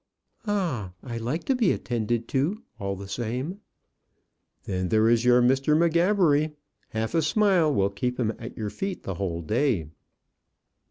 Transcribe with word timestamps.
"Ah! 0.47 0.93
I 1.03 1.19
like 1.19 1.43
to 1.43 1.53
be 1.53 1.71
attended 1.71 2.27
to 2.29 2.63
all 2.79 2.95
the 2.95 3.07
same." 3.07 3.59
"Then 4.63 4.89
there 4.89 5.07
is 5.07 5.23
Mr. 5.25 5.77
M'Gabbery. 5.77 6.55
Half 6.89 7.13
a 7.13 7.21
smile 7.21 7.71
will 7.71 7.91
keep 7.91 8.19
him 8.19 8.33
at 8.39 8.57
your 8.57 8.71
feet 8.71 9.03
the 9.03 9.13
whole 9.13 9.43
day." 9.43 9.89